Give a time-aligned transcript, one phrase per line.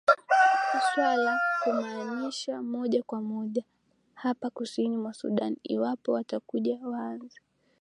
[0.93, 3.63] swala kumanisha moja kwa moja
[4.13, 7.41] hapa kusini mwa sudan iwapo watakuja waanze